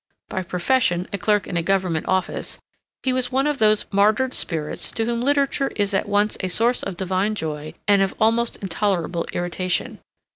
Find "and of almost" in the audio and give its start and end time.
7.87-8.55